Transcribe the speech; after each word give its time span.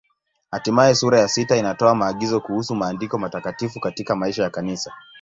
Hatimaye 0.51 0.95
sura 0.95 1.19
ya 1.19 1.27
sita 1.27 1.57
inatoa 1.57 1.95
maagizo 1.95 2.39
kuhusu 2.41 2.75
Maandiko 2.75 3.17
Matakatifu 3.17 3.79
katika 3.79 4.15
maisha 4.15 4.43
ya 4.43 4.49
Kanisa. 4.49 4.93